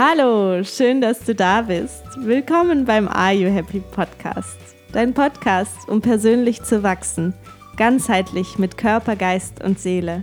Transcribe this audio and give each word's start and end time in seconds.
Hallo, 0.00 0.62
schön, 0.62 1.00
dass 1.00 1.24
du 1.24 1.34
da 1.34 1.62
bist. 1.62 2.04
Willkommen 2.18 2.84
beim 2.84 3.08
Are 3.08 3.32
You 3.32 3.48
Happy 3.48 3.80
Podcast. 3.80 4.56
Dein 4.92 5.12
Podcast, 5.12 5.88
um 5.88 6.00
persönlich 6.00 6.62
zu 6.62 6.84
wachsen, 6.84 7.34
ganzheitlich 7.76 8.58
mit 8.58 8.78
Körper, 8.78 9.16
Geist 9.16 9.60
und 9.60 9.80
Seele 9.80 10.22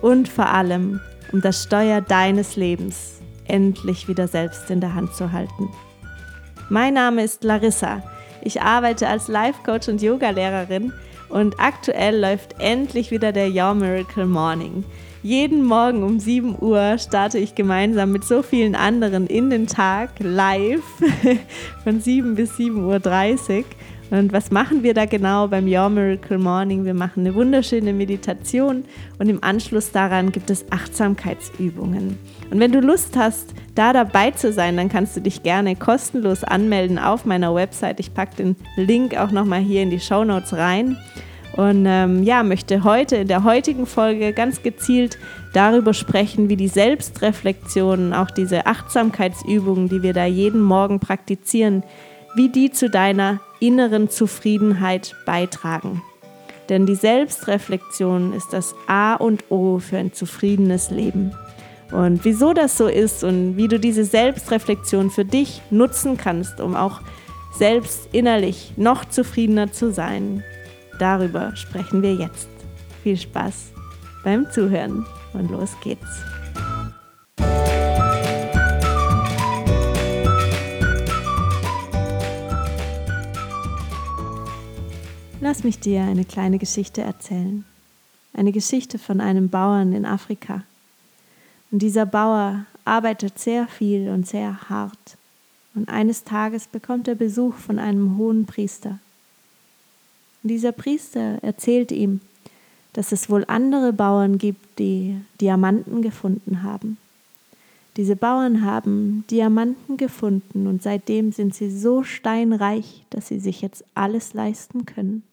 und 0.00 0.28
vor 0.28 0.46
allem, 0.46 1.00
um 1.32 1.40
das 1.40 1.64
Steuer 1.64 2.00
deines 2.02 2.54
Lebens 2.54 3.20
endlich 3.46 4.06
wieder 4.06 4.28
selbst 4.28 4.70
in 4.70 4.80
der 4.80 4.94
Hand 4.94 5.12
zu 5.16 5.32
halten. 5.32 5.70
Mein 6.68 6.94
Name 6.94 7.24
ist 7.24 7.42
Larissa. 7.42 8.04
Ich 8.42 8.62
arbeite 8.62 9.08
als 9.08 9.26
Life 9.26 9.58
Coach 9.64 9.88
und 9.88 10.02
Yogalehrerin 10.02 10.92
und 11.30 11.58
aktuell 11.58 12.20
läuft 12.20 12.60
endlich 12.60 13.10
wieder 13.10 13.32
der 13.32 13.48
Your 13.48 13.74
Miracle 13.74 14.26
Morning. 14.26 14.84
Jeden 15.26 15.64
Morgen 15.64 16.04
um 16.04 16.20
7 16.20 16.54
Uhr 16.60 16.98
starte 16.98 17.38
ich 17.38 17.56
gemeinsam 17.56 18.12
mit 18.12 18.22
so 18.22 18.42
vielen 18.44 18.76
anderen 18.76 19.26
in 19.26 19.50
den 19.50 19.66
Tag 19.66 20.10
live 20.20 20.84
von 21.82 22.00
7 22.00 22.36
bis 22.36 22.52
7.30 22.52 23.58
Uhr. 23.58 23.64
Und 24.16 24.32
was 24.32 24.52
machen 24.52 24.84
wir 24.84 24.94
da 24.94 25.04
genau 25.04 25.48
beim 25.48 25.66
Your 25.66 25.88
Miracle 25.88 26.38
Morning? 26.38 26.84
Wir 26.84 26.94
machen 26.94 27.26
eine 27.26 27.34
wunderschöne 27.34 27.92
Meditation 27.92 28.84
und 29.18 29.28
im 29.28 29.42
Anschluss 29.42 29.90
daran 29.90 30.30
gibt 30.30 30.48
es 30.48 30.64
Achtsamkeitsübungen. 30.70 32.16
Und 32.52 32.60
wenn 32.60 32.70
du 32.70 32.78
Lust 32.78 33.16
hast, 33.16 33.52
da 33.74 33.92
dabei 33.92 34.30
zu 34.30 34.52
sein, 34.52 34.76
dann 34.76 34.88
kannst 34.88 35.16
du 35.16 35.20
dich 35.20 35.42
gerne 35.42 35.74
kostenlos 35.74 36.44
anmelden 36.44 37.00
auf 37.00 37.24
meiner 37.24 37.52
Website. 37.52 37.98
Ich 37.98 38.14
packe 38.14 38.36
den 38.36 38.56
Link 38.76 39.16
auch 39.16 39.32
nochmal 39.32 39.58
hier 39.58 39.82
in 39.82 39.90
die 39.90 39.98
Show 39.98 40.22
Notes 40.22 40.52
rein. 40.52 40.96
Und 41.56 41.86
ähm, 41.86 42.22
ja, 42.22 42.42
möchte 42.42 42.84
heute 42.84 43.16
in 43.16 43.28
der 43.28 43.42
heutigen 43.42 43.86
Folge 43.86 44.34
ganz 44.34 44.62
gezielt 44.62 45.18
darüber 45.54 45.94
sprechen, 45.94 46.50
wie 46.50 46.56
die 46.56 46.68
Selbstreflexion, 46.68 48.12
auch 48.12 48.30
diese 48.30 48.66
Achtsamkeitsübungen, 48.66 49.88
die 49.88 50.02
wir 50.02 50.12
da 50.12 50.26
jeden 50.26 50.60
Morgen 50.60 51.00
praktizieren, 51.00 51.82
wie 52.34 52.50
die 52.50 52.70
zu 52.70 52.90
deiner 52.90 53.40
inneren 53.58 54.10
Zufriedenheit 54.10 55.16
beitragen. 55.24 56.02
Denn 56.68 56.84
die 56.84 56.94
Selbstreflexion 56.94 58.34
ist 58.34 58.52
das 58.52 58.74
A 58.86 59.14
und 59.14 59.44
O 59.50 59.78
für 59.78 59.96
ein 59.96 60.12
zufriedenes 60.12 60.90
Leben. 60.90 61.32
Und 61.92 62.24
wieso 62.24 62.52
das 62.52 62.76
so 62.76 62.88
ist 62.88 63.24
und 63.24 63.56
wie 63.56 63.68
du 63.68 63.78
diese 63.78 64.04
Selbstreflexion 64.04 65.10
für 65.10 65.24
dich 65.24 65.62
nutzen 65.70 66.18
kannst, 66.18 66.60
um 66.60 66.74
auch 66.74 67.00
selbst 67.56 68.08
innerlich 68.12 68.72
noch 68.76 69.04
zufriedener 69.06 69.72
zu 69.72 69.92
sein, 69.92 70.42
Darüber 70.98 71.54
sprechen 71.56 72.02
wir 72.02 72.14
jetzt. 72.14 72.48
Viel 73.02 73.16
Spaß 73.16 73.72
beim 74.24 74.50
Zuhören 74.50 75.04
und 75.34 75.50
los 75.50 75.70
geht's. 75.82 76.24
Lass 85.40 85.62
mich 85.62 85.78
dir 85.78 86.02
eine 86.02 86.24
kleine 86.24 86.58
Geschichte 86.58 87.02
erzählen. 87.02 87.64
Eine 88.32 88.52
Geschichte 88.52 88.98
von 88.98 89.20
einem 89.20 89.48
Bauern 89.48 89.92
in 89.92 90.04
Afrika. 90.04 90.62
Und 91.70 91.82
dieser 91.82 92.06
Bauer 92.06 92.64
arbeitet 92.84 93.38
sehr 93.38 93.68
viel 93.68 94.08
und 94.08 94.26
sehr 94.26 94.68
hart. 94.68 95.16
Und 95.74 95.88
eines 95.88 96.24
Tages 96.24 96.66
bekommt 96.66 97.06
er 97.06 97.14
Besuch 97.14 97.54
von 97.54 97.78
einem 97.78 98.16
hohen 98.16 98.46
Priester. 98.46 98.98
Und 100.46 100.50
dieser 100.50 100.70
Priester 100.70 101.40
erzählt 101.42 101.90
ihm, 101.90 102.20
dass 102.92 103.10
es 103.10 103.28
wohl 103.28 103.44
andere 103.48 103.92
Bauern 103.92 104.38
gibt, 104.38 104.78
die 104.78 105.16
Diamanten 105.40 106.02
gefunden 106.02 106.62
haben. 106.62 106.98
Diese 107.96 108.14
Bauern 108.14 108.64
haben 108.64 109.24
Diamanten 109.28 109.96
gefunden 109.96 110.68
und 110.68 110.84
seitdem 110.84 111.32
sind 111.32 111.56
sie 111.56 111.68
so 111.68 112.04
steinreich, 112.04 113.02
dass 113.10 113.26
sie 113.26 113.40
sich 113.40 113.60
jetzt 113.60 113.84
alles 113.96 114.34
leisten 114.34 114.86
können. 114.86 115.24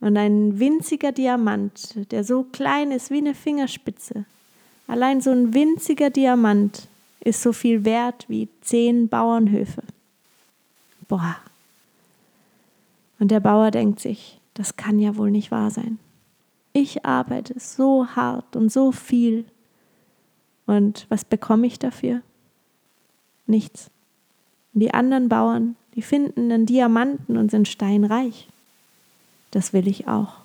Und 0.00 0.16
ein 0.16 0.58
winziger 0.58 1.12
Diamant, 1.12 2.10
der 2.10 2.24
so 2.24 2.42
klein 2.42 2.90
ist 2.90 3.12
wie 3.12 3.18
eine 3.18 3.34
Fingerspitze, 3.34 4.24
allein 4.88 5.20
so 5.20 5.30
ein 5.30 5.54
winziger 5.54 6.10
Diamant 6.10 6.88
ist 7.20 7.40
so 7.40 7.52
viel 7.52 7.84
wert 7.84 8.24
wie 8.26 8.48
zehn 8.62 9.06
Bauernhöfe. 9.06 9.84
Boah, 11.06 11.36
und 13.18 13.30
der 13.30 13.40
Bauer 13.40 13.70
denkt 13.70 14.00
sich, 14.00 14.40
das 14.54 14.76
kann 14.76 14.98
ja 14.98 15.16
wohl 15.16 15.30
nicht 15.30 15.50
wahr 15.50 15.70
sein. 15.70 15.98
Ich 16.72 17.06
arbeite 17.06 17.58
so 17.58 18.06
hart 18.06 18.56
und 18.56 18.70
so 18.70 18.92
viel. 18.92 19.44
Und 20.66 21.06
was 21.08 21.24
bekomme 21.24 21.66
ich 21.66 21.78
dafür? 21.78 22.20
Nichts. 23.46 23.90
Und 24.74 24.80
die 24.80 24.92
anderen 24.92 25.28
Bauern, 25.28 25.76
die 25.94 26.02
finden 26.02 26.52
einen 26.52 26.66
Diamanten 26.66 27.38
und 27.38 27.50
sind 27.50 27.68
steinreich. 27.68 28.48
Das 29.52 29.72
will 29.72 29.88
ich 29.88 30.06
auch. 30.06 30.40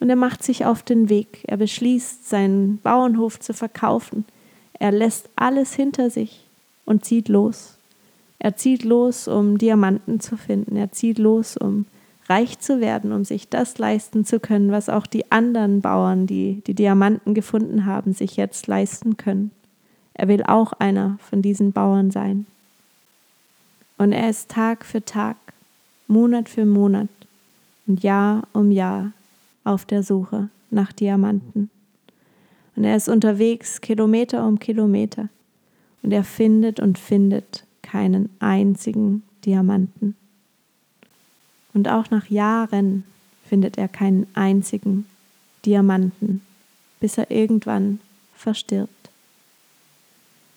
Und 0.00 0.10
er 0.10 0.16
macht 0.16 0.42
sich 0.42 0.66
auf 0.66 0.82
den 0.82 1.08
Weg. 1.08 1.44
Er 1.46 1.56
beschließt, 1.56 2.28
seinen 2.28 2.78
Bauernhof 2.82 3.40
zu 3.40 3.54
verkaufen. 3.54 4.26
Er 4.74 4.92
lässt 4.92 5.30
alles 5.34 5.72
hinter 5.72 6.10
sich 6.10 6.44
und 6.84 7.04
zieht 7.04 7.28
los. 7.28 7.77
Er 8.38 8.56
zieht 8.56 8.84
los, 8.84 9.28
um 9.28 9.58
Diamanten 9.58 10.20
zu 10.20 10.36
finden. 10.36 10.76
Er 10.76 10.92
zieht 10.92 11.18
los, 11.18 11.56
um 11.56 11.86
reich 12.28 12.58
zu 12.58 12.80
werden, 12.80 13.12
um 13.12 13.24
sich 13.24 13.48
das 13.48 13.78
leisten 13.78 14.24
zu 14.24 14.38
können, 14.38 14.70
was 14.70 14.88
auch 14.88 15.06
die 15.06 15.32
anderen 15.32 15.80
Bauern, 15.80 16.26
die 16.26 16.62
die 16.66 16.74
Diamanten 16.74 17.34
gefunden 17.34 17.86
haben, 17.86 18.12
sich 18.12 18.36
jetzt 18.36 18.66
leisten 18.66 19.16
können. 19.16 19.50
Er 20.14 20.28
will 20.28 20.42
auch 20.42 20.72
einer 20.74 21.18
von 21.20 21.42
diesen 21.42 21.72
Bauern 21.72 22.10
sein. 22.10 22.46
Und 23.96 24.12
er 24.12 24.28
ist 24.28 24.50
Tag 24.50 24.84
für 24.84 25.04
Tag, 25.04 25.36
Monat 26.06 26.48
für 26.48 26.64
Monat 26.64 27.08
und 27.86 28.02
Jahr 28.02 28.46
um 28.52 28.70
Jahr 28.70 29.12
auf 29.64 29.84
der 29.84 30.02
Suche 30.02 30.48
nach 30.70 30.92
Diamanten. 30.92 31.70
Und 32.76 32.84
er 32.84 32.96
ist 32.96 33.08
unterwegs 33.08 33.80
Kilometer 33.80 34.46
um 34.46 34.58
Kilometer 34.58 35.28
und 36.02 36.12
er 36.12 36.24
findet 36.24 36.78
und 36.78 36.98
findet 36.98 37.64
keinen 37.88 38.28
einzigen 38.38 39.22
Diamanten. 39.46 40.14
Und 41.72 41.88
auch 41.88 42.10
nach 42.10 42.26
Jahren 42.28 43.04
findet 43.46 43.78
er 43.78 43.88
keinen 43.88 44.26
einzigen 44.34 45.06
Diamanten, 45.64 46.42
bis 47.00 47.16
er 47.16 47.30
irgendwann 47.30 48.00
verstirbt. 48.34 49.10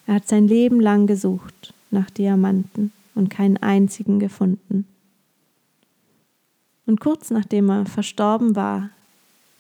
Er 0.08 0.16
hat 0.16 0.28
sein 0.28 0.48
Leben 0.48 0.82
lang 0.82 1.08
gesucht 1.08 1.74
nach 1.90 2.10
Diamanten 2.10 2.92
und 3.16 3.30
keinen 3.30 3.58
einzigen 3.58 4.20
gefunden. 4.20 4.86
Und 6.86 7.00
kurz 7.00 7.30
nachdem 7.30 7.70
er 7.70 7.86
verstorben 7.86 8.58
war, 8.58 8.90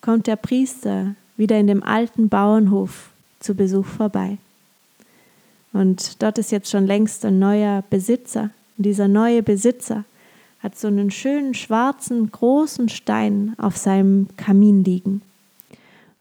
kommt 0.01 0.27
der 0.27 0.35
Priester 0.35 1.15
wieder 1.37 1.57
in 1.57 1.67
dem 1.67 1.83
alten 1.83 2.27
Bauernhof 2.27 3.11
zu 3.39 3.55
Besuch 3.55 3.85
vorbei. 3.85 4.39
Und 5.73 6.21
dort 6.21 6.37
ist 6.37 6.51
jetzt 6.51 6.69
schon 6.69 6.85
längst 6.85 7.25
ein 7.25 7.39
neuer 7.39 7.83
Besitzer. 7.89 8.49
Und 8.77 8.85
dieser 8.85 9.07
neue 9.07 9.43
Besitzer 9.43 10.05
hat 10.59 10.77
so 10.77 10.87
einen 10.87 11.11
schönen 11.11 11.53
schwarzen 11.53 12.31
großen 12.31 12.89
Stein 12.89 13.55
auf 13.57 13.77
seinem 13.77 14.27
Kamin 14.37 14.83
liegen. 14.83 15.21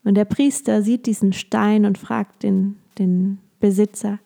Und 0.04 0.14
der 0.14 0.24
Priester 0.24 0.82
sieht 0.82 1.06
diesen 1.06 1.32
Stein 1.32 1.84
und 1.84 1.98
fragt 1.98 2.42
den, 2.42 2.78
den 2.98 3.38
Besitzer, 3.60 4.18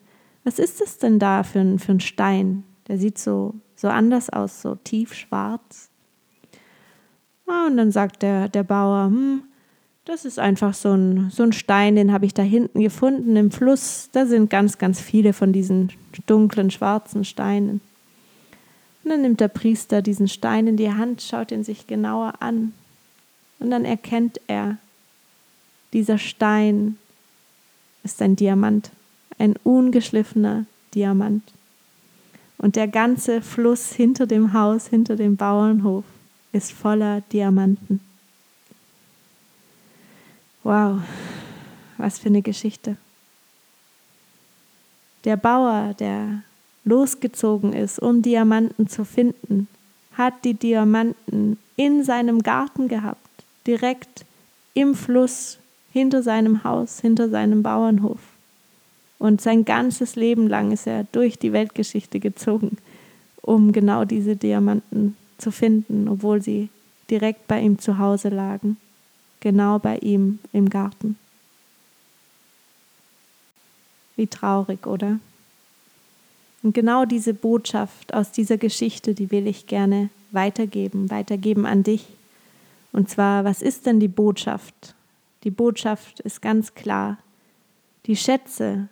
was 0.43 0.59
ist 0.59 0.79
das 0.79 0.99
denn 0.99 1.19
da 1.19 1.43
für 1.43 1.59
ein, 1.59 1.79
für 1.79 1.93
ein 1.93 1.99
Stein? 1.99 2.63
Der 2.87 2.97
sieht 2.97 3.17
so, 3.17 3.55
so 3.75 3.87
anders 3.87 4.29
aus, 4.29 4.61
so 4.61 4.75
tiefschwarz. 4.75 5.89
Ah, 7.47 7.67
und 7.67 7.77
dann 7.77 7.91
sagt 7.91 8.21
der, 8.21 8.47
der 8.47 8.63
Bauer, 8.63 9.07
hm, 9.07 9.43
das 10.05 10.23
ist 10.23 10.37
einfach 10.37 10.75
so 10.75 10.93
ein, 10.93 11.31
so 11.31 11.43
ein 11.43 11.51
Stein, 11.51 11.95
den 11.95 12.11
habe 12.11 12.27
ich 12.27 12.33
da 12.33 12.43
hinten 12.43 12.79
gefunden 12.79 13.35
im 13.35 13.49
Fluss. 13.49 14.09
Da 14.11 14.27
sind 14.27 14.51
ganz, 14.51 14.77
ganz 14.77 15.01
viele 15.01 15.33
von 15.33 15.51
diesen 15.51 15.91
dunklen, 16.27 16.69
schwarzen 16.69 17.25
Steinen. 17.25 17.81
Und 19.03 19.11
dann 19.11 19.21
nimmt 19.23 19.39
der 19.39 19.47
Priester 19.47 20.03
diesen 20.03 20.27
Stein 20.27 20.67
in 20.67 20.77
die 20.77 20.91
Hand, 20.91 21.23
schaut 21.23 21.51
ihn 21.51 21.63
sich 21.63 21.87
genauer 21.87 22.35
an. 22.39 22.73
Und 23.59 23.71
dann 23.71 23.83
erkennt 23.83 24.39
er, 24.47 24.77
dieser 25.91 26.19
Stein 26.19 26.97
ist 28.03 28.21
ein 28.21 28.35
Diamant, 28.35 28.91
ein 29.39 29.55
ungeschliffener 29.63 30.65
Diamant. 30.93 31.43
Und 32.59 32.75
der 32.75 32.87
ganze 32.87 33.41
Fluss 33.41 33.91
hinter 33.91 34.27
dem 34.27 34.53
Haus, 34.53 34.87
hinter 34.87 35.15
dem 35.15 35.35
Bauernhof 35.35 36.05
ist 36.51 36.71
voller 36.71 37.21
Diamanten. 37.31 38.01
Wow, 40.65 40.97
was 41.99 42.17
für 42.17 42.29
eine 42.29 42.41
Geschichte. 42.41 42.97
Der 45.23 45.37
Bauer, 45.37 45.93
der 45.99 46.41
losgezogen 46.83 47.71
ist, 47.71 47.99
um 47.99 48.23
Diamanten 48.23 48.87
zu 48.87 49.05
finden, 49.05 49.67
hat 50.13 50.33
die 50.43 50.55
Diamanten 50.55 51.59
in 51.75 52.03
seinem 52.03 52.41
Garten 52.41 52.87
gehabt, 52.87 53.45
direkt 53.67 54.25
im 54.73 54.95
Fluss 54.95 55.59
hinter 55.93 56.23
seinem 56.23 56.63
Haus, 56.63 56.99
hinter 56.99 57.29
seinem 57.29 57.61
Bauernhof. 57.61 58.21
Und 59.19 59.41
sein 59.41 59.65
ganzes 59.65 60.15
Leben 60.15 60.47
lang 60.47 60.71
ist 60.71 60.87
er 60.87 61.03
durch 61.11 61.37
die 61.37 61.53
Weltgeschichte 61.53 62.19
gezogen, 62.19 62.79
um 63.43 63.71
genau 63.71 64.03
diese 64.03 64.35
Diamanten 64.35 65.15
zu 65.37 65.51
finden, 65.51 66.09
obwohl 66.09 66.41
sie 66.41 66.69
direkt 67.11 67.47
bei 67.47 67.61
ihm 67.61 67.77
zu 67.77 67.99
Hause 67.99 68.29
lagen, 68.29 68.77
genau 69.39 69.79
bei 69.79 69.97
ihm 69.97 70.39
im 70.53 70.69
Garten. 70.69 71.17
Wie 74.15 74.27
traurig, 74.27 74.87
oder? 74.87 75.19
Und 76.63 76.73
genau 76.73 77.05
diese 77.05 77.33
Botschaft 77.33 78.13
aus 78.13 78.31
dieser 78.31 78.57
Geschichte, 78.57 79.13
die 79.13 79.29
will 79.29 79.45
ich 79.45 79.67
gerne 79.67 80.09
weitergeben, 80.31 81.11
weitergeben 81.11 81.65
an 81.65 81.83
dich. 81.83 82.07
Und 82.91 83.09
zwar, 83.09 83.43
was 83.43 83.61
ist 83.61 83.85
denn 83.85 83.99
die 83.99 84.07
Botschaft? 84.07 84.95
Die 85.43 85.51
Botschaft 85.51 86.21
ist 86.21 86.41
ganz 86.41 86.73
klar. 86.73 87.19
Die 88.07 88.15
Schätze, 88.15 88.87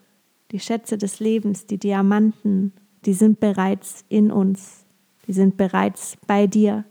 die 0.52 0.60
Schätze 0.60 0.98
des 0.98 1.20
Lebens, 1.20 1.66
die 1.66 1.78
Diamanten, 1.78 2.74
die 3.06 3.14
sind 3.14 3.40
bereits 3.40 4.04
in 4.10 4.32
uns. 4.32 4.84
Die 5.28 5.34
sind 5.34 5.58
bereits 5.58 6.16
bei 6.28 6.48
dir. 6.48 6.84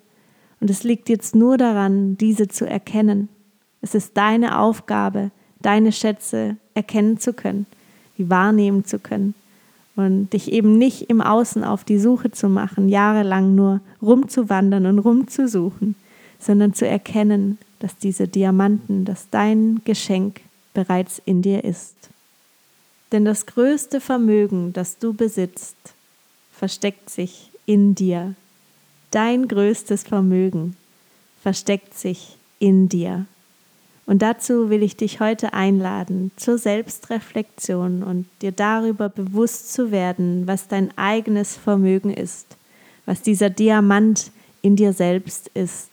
Und 0.60 0.70
es 0.70 0.84
liegt 0.84 1.08
jetzt 1.08 1.34
nur 1.34 1.58
daran, 1.58 2.16
diese 2.16 2.48
zu 2.48 2.64
erkennen. 2.64 3.28
Es 3.82 3.94
ist 3.94 4.16
deine 4.16 4.58
Aufgabe, 4.58 5.30
deine 5.60 5.92
Schätze 5.92 6.56
erkennen 6.74 7.18
zu 7.18 7.34
können 7.34 7.66
die 8.18 8.30
wahrnehmen 8.30 8.84
zu 8.84 8.98
können 8.98 9.34
und 9.96 10.32
dich 10.32 10.52
eben 10.52 10.78
nicht 10.78 11.10
im 11.10 11.20
Außen 11.20 11.64
auf 11.64 11.84
die 11.84 11.98
Suche 11.98 12.30
zu 12.30 12.48
machen, 12.48 12.88
jahrelang 12.88 13.54
nur 13.54 13.80
rumzuwandern 14.00 14.86
und 14.86 14.98
rumzusuchen, 14.98 15.96
sondern 16.38 16.72
zu 16.72 16.86
erkennen, 16.86 17.58
dass 17.78 17.96
diese 17.98 18.28
Diamanten, 18.28 19.04
dass 19.04 19.28
dein 19.30 19.80
Geschenk 19.84 20.40
bereits 20.72 21.20
in 21.24 21.42
dir 21.42 21.64
ist. 21.64 21.94
Denn 23.10 23.24
das 23.24 23.44
größte 23.44 24.00
Vermögen, 24.00 24.72
das 24.72 24.98
du 24.98 25.12
besitzt, 25.12 25.76
versteckt 26.52 27.10
sich 27.10 27.50
in 27.66 27.94
dir. 27.94 28.34
Dein 29.10 29.48
größtes 29.48 30.04
Vermögen 30.04 30.76
versteckt 31.42 31.92
sich 31.98 32.38
in 32.58 32.88
dir. 32.88 33.26
Und 34.12 34.20
dazu 34.20 34.68
will 34.68 34.82
ich 34.82 34.94
dich 34.94 35.20
heute 35.20 35.54
einladen 35.54 36.32
zur 36.36 36.58
Selbstreflexion 36.58 38.02
und 38.02 38.26
dir 38.42 38.52
darüber 38.52 39.08
bewusst 39.08 39.72
zu 39.72 39.90
werden, 39.90 40.46
was 40.46 40.68
dein 40.68 40.90
eigenes 40.98 41.56
Vermögen 41.56 42.12
ist, 42.12 42.58
was 43.06 43.22
dieser 43.22 43.48
Diamant 43.48 44.30
in 44.60 44.76
dir 44.76 44.92
selbst 44.92 45.48
ist. 45.54 45.88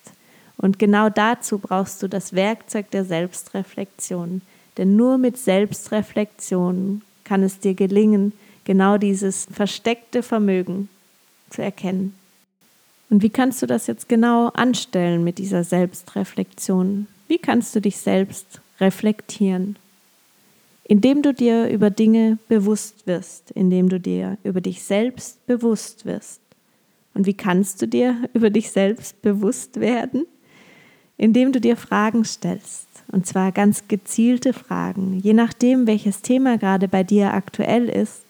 Und 0.57 0.80
genau 0.80 1.07
dazu 1.07 1.60
brauchst 1.60 2.04
du 2.04 2.10
das 2.10 2.33
Werkzeug 2.33 2.92
der 2.92 3.06
Selbstreflexion. 3.06 4.42
Denn 4.75 4.98
nur 4.98 5.18
mit 5.18 5.38
Selbstreflexion 5.38 7.01
kann 7.24 7.42
es 7.42 7.60
dir 7.60 7.74
gelingen, 7.74 8.33
genau 8.65 8.98
dieses 8.98 9.48
versteckte 9.50 10.24
Vermögen 10.24 10.89
zu 11.50 11.62
erkennen. 11.62 12.13
Und 13.10 13.24
wie 13.24 13.30
kannst 13.30 13.62
du 13.62 13.65
das 13.65 13.88
jetzt 13.88 14.10
genau 14.10 14.50
anstellen 14.50 15.24
mit 15.24 15.38
dieser 15.38 15.63
Selbstreflexion? 15.63 17.07
Wie 17.30 17.38
kannst 17.38 17.76
du 17.76 17.80
dich 17.80 17.98
selbst 17.98 18.60
reflektieren? 18.80 19.78
Indem 20.84 21.22
du 21.22 21.31
dir 21.31 21.70
über 21.70 21.92
Dinge 21.92 22.40
bewusst 22.48 23.06
wirst, 23.06 23.52
indem 23.52 23.88
du 23.88 24.00
dir 24.00 24.40
über 24.44 24.62
dich 24.62 24.81
selbst 24.81 25.46
bewusst 25.46 26.08
wirst. 26.08 26.42
Und 27.14 27.28
wie 27.28 27.36
kannst 27.36 27.84
du 27.84 27.88
dir 27.88 28.18
über 28.34 28.50
dich 28.50 28.72
selbst 28.72 29.22
bewusst 29.22 29.80
werden? 29.80 30.26
Indem 31.18 31.52
du 31.52 31.62
dir 31.62 31.78
Fragen 31.78 32.26
stellst, 32.26 32.88
und 33.12 33.28
zwar 33.28 33.52
ganz 33.52 33.88
gezielte 33.88 34.52
Fragen, 34.52 35.20
je 35.20 35.34
nachdem, 35.34 35.86
welches 35.86 36.24
Thema 36.24 36.58
gerade 36.58 36.88
bei 36.88 37.04
dir 37.04 37.32
aktuell 37.36 37.90
ist. 37.90 38.25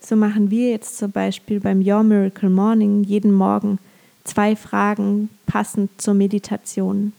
So 0.00 0.16
machen 0.16 0.50
wir 0.50 0.70
jetzt 0.70 0.96
zum 0.96 1.12
Beispiel 1.12 1.60
beim 1.60 1.86
Your 1.86 2.02
Miracle 2.02 2.48
Morning 2.48 3.04
jeden 3.04 3.34
Morgen 3.34 3.78
zwei 4.24 4.56
Fragen 4.56 5.28
passend 5.44 6.00
zur 6.00 6.14
Meditation. 6.14 7.12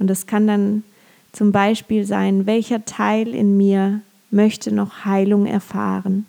Und 0.00 0.08
das 0.08 0.26
kann 0.26 0.48
dann 0.48 0.82
zum 1.30 1.52
Beispiel 1.52 2.04
sein, 2.04 2.46
welcher 2.46 2.84
Teil 2.84 3.28
in 3.28 3.56
mir 3.56 4.00
möchte 4.32 4.74
noch 4.74 5.04
Heilung 5.04 5.46
erfahren? 5.46 6.26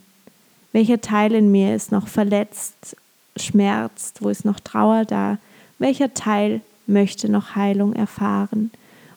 Welcher 0.73 1.01
Teil 1.01 1.33
in 1.33 1.51
mir 1.51 1.75
ist 1.75 1.91
noch 1.91 2.07
verletzt, 2.07 2.95
schmerzt, 3.35 4.21
wo 4.21 4.29
ist 4.29 4.45
noch 4.45 4.59
Trauer 4.59 5.05
da? 5.05 5.37
Welcher 5.79 6.13
Teil 6.13 6.61
möchte 6.85 7.29
noch 7.29 7.55
Heilung 7.55 7.93
erfahren? 7.93 8.71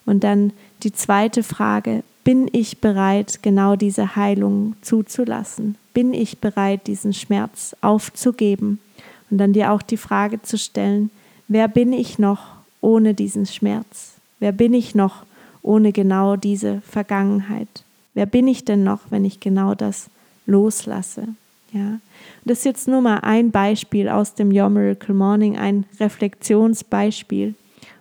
Und 0.05 0.23
dann 0.23 0.51
die 0.83 0.93
zweite 0.93 1.43
Frage, 1.43 2.03
bin 2.23 2.49
ich 2.51 2.79
bereit, 2.79 3.43
genau 3.43 3.75
diese 3.75 4.15
Heilung 4.15 4.75
zuzulassen? 4.81 5.77
Bin 5.93 6.13
ich 6.13 6.39
bereit, 6.39 6.87
diesen 6.87 7.13
Schmerz 7.13 7.75
aufzugeben? 7.81 8.79
Und 9.29 9.37
dann 9.37 9.53
dir 9.53 9.71
auch 9.71 9.81
die 9.81 9.97
Frage 9.97 10.41
zu 10.41 10.57
stellen, 10.57 11.11
wer 11.47 11.67
bin 11.67 11.93
ich 11.93 12.19
noch 12.19 12.47
ohne 12.81 13.13
diesen 13.13 13.45
Schmerz? 13.45 14.14
Wer 14.45 14.51
bin 14.51 14.75
ich 14.75 14.93
noch 14.93 15.25
ohne 15.63 15.91
genau 15.91 16.35
diese 16.35 16.81
Vergangenheit? 16.81 17.83
Wer 18.13 18.27
bin 18.27 18.47
ich 18.47 18.63
denn 18.63 18.83
noch, 18.83 18.99
wenn 19.09 19.25
ich 19.25 19.39
genau 19.39 19.73
das 19.73 20.11
loslasse? 20.45 21.29
Ja, 21.73 21.99
das 22.43 22.59
ist 22.59 22.65
jetzt 22.65 22.87
nur 22.87 23.01
mal 23.01 23.21
ein 23.21 23.49
Beispiel 23.49 24.07
aus 24.07 24.35
dem 24.35 24.55
Your 24.55 24.69
Miracle 24.69 25.15
Morning, 25.15 25.57
ein 25.57 25.85
Reflexionsbeispiel. 25.99 27.55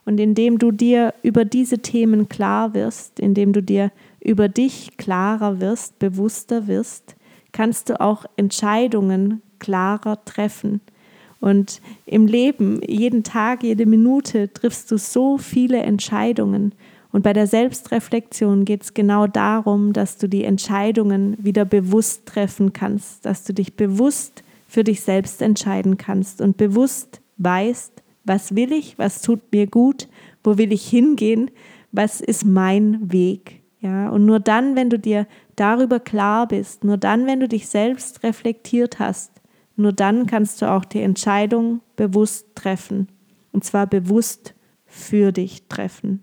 Und 0.05 0.21
indem 0.21 0.59
du 0.59 0.71
dir 0.71 1.15
über 1.23 1.47
diese 1.47 1.79
Themen 1.79 2.29
klar 2.29 2.75
wirst, 2.75 3.21
indem 3.21 3.55
du 3.55 3.63
dir 3.63 3.91
über 4.21 4.51
dich 4.51 4.99
klarer 4.99 5.61
wirst, 5.61 5.99
bewusster 5.99 6.67
wirst, 6.67 7.17
kannst 7.53 7.89
du 7.89 7.99
auch 8.03 8.27
Entscheidungen 8.37 9.41
klarer 9.61 10.23
treffen 10.27 10.83
und 11.45 11.83
im 12.07 12.27
Leben, 12.27 12.81
jeden 12.89 13.23
Tag, 13.23 13.63
jede 13.63 13.85
Minute 13.85 14.51
triffst 14.51 14.91
du 14.91 14.97
so 14.97 15.37
viele 15.37 15.77
Entscheidungen. 15.83 16.73
Und 17.13 17.23
bei 17.23 17.35
der 17.35 17.47
Selbstreflexion 17.47 18.65
geht 18.65 18.83
es 18.83 18.95
genau 18.95 19.27
darum, 19.27 19.93
dass 19.93 20.17
du 20.17 20.27
die 20.27 20.45
Entscheidungen 20.45 21.37
wieder 21.39 21.67
bewusst 21.67 22.25
treffen 22.25 22.73
kannst, 22.73 23.27
dass 23.27 23.45
du 23.45 23.53
dich 23.53 23.77
bewusst 23.77 24.43
für 24.67 24.85
dich 24.85 25.03
selbst 25.03 25.43
entscheiden 25.43 25.99
kannst 25.99 26.41
und 26.41 26.57
bewusst 26.57 27.21
weißt, 27.37 27.93
was 28.25 28.57
will 28.57 28.73
ich, 28.73 28.99
was 28.99 29.21
tut 29.21 29.41
mir 29.53 29.67
gut, 29.67 30.09
wo 30.43 30.57
will 30.57 30.73
ich 30.73 30.89
hingehen, 30.89 31.51
was 31.93 32.23
ist 32.23 32.47
mein 32.47 33.13
Weg. 33.13 33.61
Ja, 33.83 34.09
und 34.09 34.25
nur 34.25 34.41
dann, 34.41 34.77
wenn 34.77 34.89
du 34.89 34.99
dir 34.99 35.27
darüber 35.57 36.01
klar 36.01 36.49
bist, 36.49 36.85
nur 36.85 36.97
dann, 36.97 37.27
wenn 37.27 37.41
du 37.41 37.49
dich 37.49 37.69
selbst 37.69 38.23
reflektiert 38.23 38.99
hast, 38.99 39.31
nur 39.77 39.93
dann 39.93 40.27
kannst 40.27 40.63
du 40.63 40.71
auch 40.71 40.85
die 40.85 41.03
Entscheidung 41.03 41.81
bewusst 41.97 42.47
treffen. 42.55 43.09
Und 43.53 43.65
zwar 43.65 43.87
bewusst 43.87 44.55
für 44.87 45.33
dich 45.33 45.65
treffen. 45.69 46.21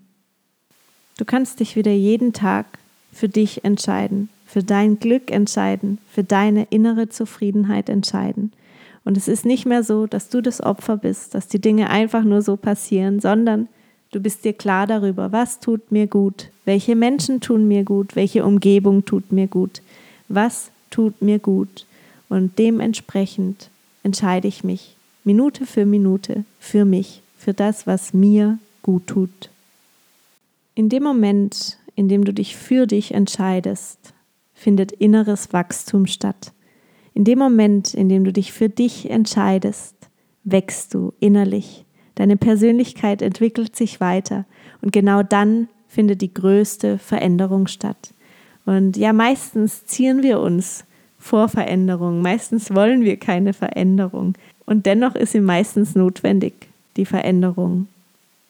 Du 1.17 1.25
kannst 1.25 1.59
dich 1.59 1.75
wieder 1.75 1.91
jeden 1.91 2.33
Tag 2.33 2.65
für 3.11 3.29
dich 3.29 3.63
entscheiden, 3.63 4.29
für 4.45 4.63
dein 4.63 4.99
Glück 4.99 5.31
entscheiden, 5.31 5.97
für 6.09 6.23
deine 6.23 6.67
innere 6.69 7.09
Zufriedenheit 7.09 7.89
entscheiden. 7.89 8.53
Und 9.03 9.17
es 9.17 9.27
ist 9.27 9.45
nicht 9.45 9.65
mehr 9.65 9.83
so, 9.83 10.07
dass 10.07 10.29
du 10.29 10.41
das 10.41 10.61
Opfer 10.61 10.97
bist, 10.97 11.33
dass 11.35 11.47
die 11.47 11.59
Dinge 11.59 11.89
einfach 11.89 12.23
nur 12.23 12.41
so 12.41 12.55
passieren, 12.55 13.19
sondern 13.19 13.67
du 14.11 14.19
bist 14.19 14.45
dir 14.45 14.53
klar 14.53 14.87
darüber, 14.87 15.31
was 15.31 15.59
tut 15.59 15.91
mir 15.91 16.07
gut, 16.07 16.49
welche 16.65 16.95
Menschen 16.95 17.41
tun 17.41 17.67
mir 17.67 17.83
gut, 17.83 18.15
welche 18.15 18.45
Umgebung 18.45 19.05
tut 19.05 19.31
mir 19.31 19.47
gut, 19.47 19.81
was 20.27 20.71
tut 20.89 21.21
mir 21.21 21.39
gut. 21.39 21.85
Und 22.31 22.57
dementsprechend 22.59 23.69
entscheide 24.03 24.47
ich 24.47 24.63
mich 24.63 24.95
Minute 25.25 25.65
für 25.65 25.85
Minute 25.85 26.45
für 26.61 26.85
mich, 26.85 27.23
für 27.35 27.53
das, 27.53 27.87
was 27.87 28.13
mir 28.13 28.57
gut 28.83 29.05
tut. 29.05 29.49
In 30.73 30.87
dem 30.87 31.03
Moment, 31.03 31.77
in 31.97 32.07
dem 32.07 32.23
du 32.23 32.31
dich 32.31 32.55
für 32.55 32.87
dich 32.87 33.13
entscheidest, 33.13 34.13
findet 34.53 34.93
inneres 34.93 35.51
Wachstum 35.51 36.07
statt. 36.07 36.53
In 37.13 37.25
dem 37.25 37.37
Moment, 37.37 37.93
in 37.93 38.07
dem 38.07 38.23
du 38.23 38.31
dich 38.31 38.53
für 38.53 38.69
dich 38.69 39.09
entscheidest, 39.09 39.95
wächst 40.45 40.93
du 40.93 41.11
innerlich. 41.19 41.83
Deine 42.15 42.37
Persönlichkeit 42.37 43.21
entwickelt 43.21 43.75
sich 43.75 43.99
weiter 43.99 44.45
und 44.81 44.93
genau 44.93 45.21
dann 45.21 45.67
findet 45.89 46.21
die 46.21 46.33
größte 46.33 46.97
Veränderung 46.97 47.67
statt. 47.67 48.13
Und 48.65 48.95
ja, 48.95 49.11
meistens 49.11 49.85
ziehen 49.85 50.23
wir 50.23 50.39
uns 50.39 50.85
vor 51.21 51.47
Veränderung. 51.47 52.21
Meistens 52.21 52.73
wollen 52.73 53.03
wir 53.03 53.17
keine 53.17 53.53
Veränderung. 53.53 54.35
Und 54.65 54.85
dennoch 54.85 55.15
ist 55.15 55.31
sie 55.31 55.39
meistens 55.39 55.95
notwendig, 55.95 56.53
die 56.97 57.05
Veränderung. 57.05 57.87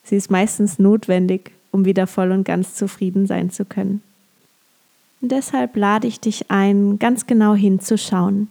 Sie 0.03 0.15
ist 0.15 0.31
meistens 0.31 0.79
notwendig, 0.79 1.51
um 1.71 1.85
wieder 1.85 2.07
voll 2.07 2.31
und 2.31 2.43
ganz 2.43 2.75
zufrieden 2.75 3.27
sein 3.27 3.51
zu 3.51 3.65
können. 3.65 4.01
Und 5.21 5.31
deshalb 5.31 5.75
lade 5.75 6.07
ich 6.07 6.19
dich 6.19 6.49
ein, 6.49 6.97
ganz 6.97 7.27
genau 7.27 7.53
hinzuschauen, 7.53 8.47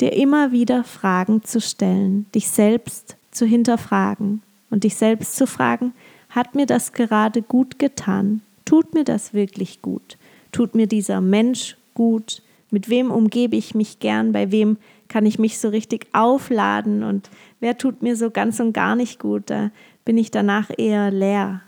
dir 0.00 0.12
immer 0.12 0.52
wieder 0.52 0.84
Fragen 0.84 1.42
zu 1.42 1.60
stellen, 1.60 2.26
dich 2.34 2.48
selbst 2.48 3.16
zu 3.32 3.46
hinterfragen 3.46 4.42
und 4.70 4.84
dich 4.84 4.94
selbst 4.94 5.36
zu 5.36 5.46
fragen, 5.46 5.92
hat 6.28 6.54
mir 6.54 6.66
das 6.66 6.92
gerade 6.92 7.42
gut 7.42 7.78
getan? 7.78 8.42
Tut 8.64 8.94
mir 8.94 9.04
das 9.04 9.34
wirklich 9.34 9.82
gut? 9.82 10.16
Tut 10.52 10.74
mir 10.74 10.86
dieser 10.86 11.20
Mensch 11.20 11.76
gut? 11.94 12.42
Mit 12.72 12.88
wem 12.88 13.10
umgebe 13.10 13.54
ich 13.54 13.74
mich 13.74 13.98
gern? 13.98 14.32
Bei 14.32 14.50
wem 14.50 14.78
kann 15.08 15.26
ich 15.26 15.38
mich 15.38 15.58
so 15.58 15.68
richtig 15.68 16.06
aufladen? 16.12 17.02
Und 17.02 17.28
wer 17.60 17.76
tut 17.76 18.02
mir 18.02 18.16
so 18.16 18.30
ganz 18.30 18.60
und 18.60 18.72
gar 18.72 18.96
nicht 18.96 19.20
gut? 19.20 19.50
Da 19.50 19.70
bin 20.06 20.16
ich 20.16 20.30
danach 20.30 20.70
eher 20.76 21.10
leer. 21.10 21.60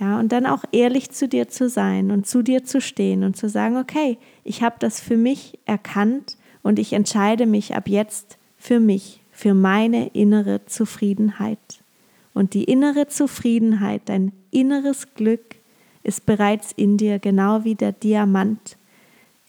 Ja, 0.00 0.18
und 0.18 0.32
dann 0.32 0.46
auch 0.46 0.64
ehrlich 0.72 1.10
zu 1.10 1.28
dir 1.28 1.48
zu 1.48 1.68
sein 1.68 2.10
und 2.10 2.26
zu 2.26 2.42
dir 2.42 2.64
zu 2.64 2.80
stehen 2.80 3.24
und 3.24 3.36
zu 3.36 3.48
sagen, 3.48 3.76
okay, 3.76 4.16
ich 4.42 4.62
habe 4.62 4.76
das 4.78 5.00
für 5.00 5.18
mich 5.18 5.58
erkannt 5.66 6.38
und 6.62 6.78
ich 6.78 6.94
entscheide 6.94 7.44
mich 7.44 7.76
ab 7.76 7.86
jetzt 7.86 8.38
für 8.56 8.80
mich, 8.80 9.20
für 9.32 9.52
meine 9.52 10.08
innere 10.08 10.64
Zufriedenheit. 10.64 11.58
Und 12.32 12.54
die 12.54 12.64
innere 12.64 13.06
Zufriedenheit, 13.06 14.02
dein 14.06 14.32
inneres 14.50 15.14
Glück 15.14 15.56
ist 16.02 16.24
bereits 16.24 16.72
in 16.72 16.96
dir, 16.96 17.18
genau 17.18 17.64
wie 17.64 17.74
der 17.74 17.92
Diamant, 17.92 18.78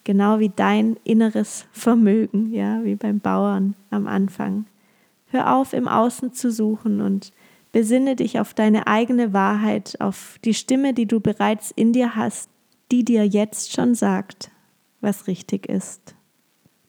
genau 0.04 0.40
wie 0.40 0.50
dein 0.50 0.98
inneres 1.04 1.66
Vermögen, 1.72 2.52
ja, 2.52 2.84
wie 2.84 2.96
beim 2.96 3.20
Bauern 3.20 3.76
am 3.90 4.08
Anfang. 4.08 4.66
Hör 5.28 5.56
auf, 5.56 5.74
im 5.74 5.88
Außen 5.88 6.34
zu 6.34 6.52
suchen 6.52 7.02
und 7.02 7.32
besinne 7.72 8.16
dich 8.16 8.40
auf 8.40 8.54
deine 8.54 8.88
eigene 8.88 9.34
Wahrheit, 9.34 10.00
auf 10.00 10.38
die 10.46 10.54
Stimme, 10.54 10.94
die 10.94 11.08
du 11.08 11.20
bereits 11.20 11.72
in 11.72 11.92
dir 11.92 12.16
hast, 12.16 12.50
die 12.92 13.04
dir 13.04 13.26
jetzt 13.26 13.74
schon 13.74 13.96
sagt, 13.96 14.52
was 15.02 15.28
richtig 15.28 15.68
ist. 15.68 16.16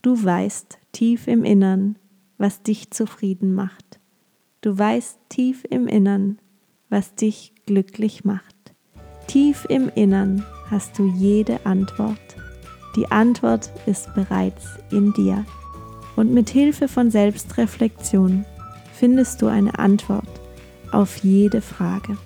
Du 0.02 0.22
weißt 0.22 0.78
tief 0.92 1.26
im 1.26 1.44
Innern, 1.44 1.96
was 2.36 2.62
dich 2.62 2.90
zufrieden 2.90 3.54
macht. 3.54 3.98
Du 4.60 4.76
weißt 4.76 5.18
tief 5.30 5.64
im 5.70 5.86
Innern, 5.86 6.38
was 6.90 7.14
dich 7.14 7.54
glücklich 7.66 8.24
macht. 8.24 8.54
Tief 9.26 9.66
im 9.70 9.90
Innern 9.94 10.44
hast 10.70 10.98
du 10.98 11.06
jede 11.06 11.64
Antwort. 11.64 12.43
Die 12.96 13.10
Antwort 13.10 13.70
ist 13.86 14.14
bereits 14.14 14.66
in 14.90 15.12
dir. 15.14 15.44
Und 16.16 16.32
mit 16.32 16.48
Hilfe 16.48 16.86
von 16.86 17.10
Selbstreflexion 17.10 18.44
findest 18.92 19.42
du 19.42 19.48
eine 19.48 19.76
Antwort 19.78 20.28
auf 20.92 21.16
jede 21.18 21.60
Frage. 21.60 22.16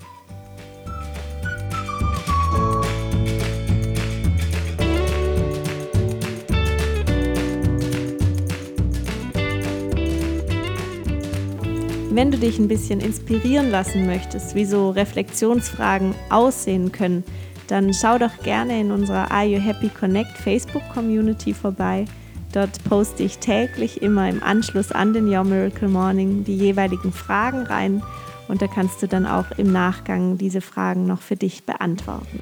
Wenn 12.11 12.31
du 12.33 12.37
dich 12.37 12.59
ein 12.59 12.69
bisschen 12.69 13.01
inspirieren 13.01 13.71
lassen 13.71 14.05
möchtest, 14.05 14.55
wie 14.55 14.65
so 14.65 14.91
Reflexionsfragen 14.91 16.15
aussehen 16.31 16.91
können, 16.91 17.23
dann 17.69 17.93
schau 17.95 18.19
doch 18.19 18.43
gerne 18.43 18.81
in 18.81 18.91
unserer 18.91 19.31
Are 19.31 19.47
You 19.47 19.61
Happy 19.61 19.89
Connect 19.89 20.37
Facebook 20.37 20.83
Community 20.93 21.55
vorbei. 21.55 22.07
Dort 22.53 22.83
poste 22.85 23.23
ich 23.23 23.39
täglich 23.39 24.03
immer 24.03 24.29
im 24.29 24.43
Anschluss 24.43 24.91
an 24.91 25.13
den 25.13 25.29
Your 25.29 25.45
Miracle 25.45 25.89
Morning 25.89 26.45
die 26.45 26.57
jeweiligen 26.57 27.13
Fragen 27.13 27.63
rein 27.63 28.03
und 28.49 28.63
da 28.63 28.67
kannst 28.67 29.03
du 29.03 29.07
dann 29.07 29.27
auch 29.27 29.51
im 29.59 29.71
Nachgang 29.71 30.39
diese 30.39 30.63
Fragen 30.63 31.07
noch 31.07 31.21
für 31.21 31.37
dich 31.37 31.65
beantworten. 31.65 32.41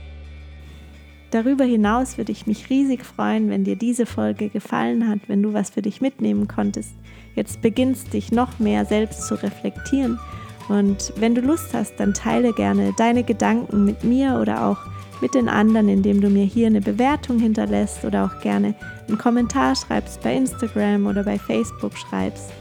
Darüber 1.32 1.64
hinaus 1.64 2.18
würde 2.18 2.30
ich 2.30 2.46
mich 2.46 2.70
riesig 2.70 3.04
freuen, 3.04 3.50
wenn 3.50 3.64
dir 3.64 3.74
diese 3.74 4.06
Folge 4.06 4.48
gefallen 4.48 5.08
hat, 5.08 5.18
wenn 5.26 5.42
du 5.42 5.52
was 5.52 5.70
für 5.70 5.82
dich 5.82 6.00
mitnehmen 6.00 6.46
konntest. 6.46 6.94
Jetzt 7.34 7.60
beginnst 7.60 8.12
dich 8.12 8.30
noch 8.30 8.60
mehr 8.60 8.84
selbst 8.84 9.26
zu 9.26 9.34
reflektieren. 9.34 10.20
Und 10.68 11.12
wenn 11.16 11.34
du 11.34 11.40
Lust 11.40 11.74
hast, 11.74 11.98
dann 11.98 12.14
teile 12.14 12.52
gerne 12.52 12.94
deine 12.96 13.24
Gedanken 13.24 13.84
mit 13.84 14.04
mir 14.04 14.38
oder 14.40 14.66
auch 14.66 14.78
mit 15.20 15.34
den 15.34 15.48
anderen, 15.48 15.88
indem 15.88 16.20
du 16.20 16.28
mir 16.28 16.44
hier 16.44 16.66
eine 16.66 16.80
Bewertung 16.80 17.38
hinterlässt 17.38 18.04
oder 18.04 18.24
auch 18.24 18.40
gerne 18.40 18.74
einen 19.08 19.18
Kommentar 19.18 19.74
schreibst 19.74 20.20
bei 20.22 20.34
Instagram 20.34 21.06
oder 21.06 21.24
bei 21.24 21.38
Facebook 21.38 21.96
schreibst. 21.96 22.52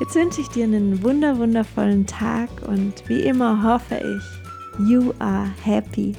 Jetzt 0.00 0.14
wünsche 0.14 0.40
ich 0.40 0.48
dir 0.48 0.64
einen 0.64 1.02
wunder 1.02 1.38
wundervollen 1.38 2.06
Tag 2.06 2.48
und 2.66 3.08
wie 3.08 3.20
immer 3.20 3.62
hoffe 3.62 3.96
ich, 3.96 4.88
you 4.88 5.12
are 5.18 5.48
happy. 5.62 6.12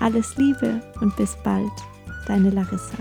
Alles 0.00 0.36
Liebe 0.36 0.80
und 1.00 1.16
bis 1.16 1.36
bald, 1.42 1.72
deine 2.26 2.50
Larissa. 2.50 2.98